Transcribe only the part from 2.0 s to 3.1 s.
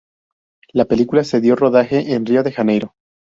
en Rio de Janeiro.